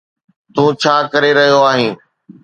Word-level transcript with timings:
تون 0.53 0.67
ڇا 0.81 0.95
ڪري 1.11 1.31
رهيو 1.37 1.59
آهين؟ 1.71 1.91